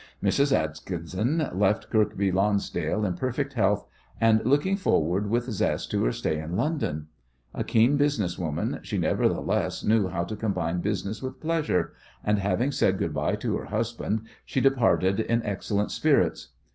Mrs. 0.23 0.51
Atkinson 0.51 1.47
left 1.53 1.91
Kirkby 1.91 2.31
Lonsdale 2.31 3.05
in 3.05 3.13
perfect 3.13 3.53
health, 3.53 3.85
and 4.19 4.43
looking 4.43 4.75
forward 4.75 5.29
with 5.29 5.43
zest 5.51 5.91
to 5.91 6.03
her 6.05 6.11
stay 6.11 6.39
in 6.39 6.55
London. 6.57 7.05
A 7.53 7.63
keen 7.63 7.97
business 7.97 8.35
woman, 8.39 8.79
she, 8.81 8.97
nevertheless, 8.97 9.83
knew 9.83 10.07
how 10.07 10.23
to 10.23 10.35
combine 10.35 10.79
business 10.79 11.21
with 11.21 11.39
pleasure, 11.39 11.93
and, 12.23 12.39
having 12.39 12.71
said 12.71 12.97
good 12.97 13.13
bye 13.13 13.35
to 13.35 13.55
her 13.57 13.65
husband, 13.65 14.21
she 14.43 14.59
departed 14.59 15.19
in 15.19 15.43
excellent 15.43 15.91
spirits. 15.91 16.47